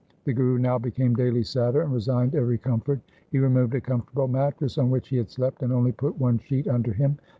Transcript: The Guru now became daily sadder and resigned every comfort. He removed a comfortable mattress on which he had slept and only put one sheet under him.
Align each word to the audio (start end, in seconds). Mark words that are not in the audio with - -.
The 0.23 0.33
Guru 0.33 0.57
now 0.57 0.79
became 0.79 1.13
daily 1.13 1.43
sadder 1.43 1.83
and 1.83 1.93
resigned 1.93 2.33
every 2.33 2.57
comfort. 2.57 3.01
He 3.29 3.37
removed 3.37 3.75
a 3.75 3.81
comfortable 3.81 4.27
mattress 4.27 4.79
on 4.79 4.89
which 4.89 5.09
he 5.09 5.17
had 5.17 5.29
slept 5.29 5.61
and 5.61 5.71
only 5.71 5.91
put 5.91 6.19
one 6.19 6.39
sheet 6.39 6.67
under 6.67 6.91
him. 6.93 7.19